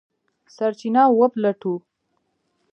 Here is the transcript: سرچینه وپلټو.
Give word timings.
سرچینه 0.55 1.03
وپلټو. 1.19 1.73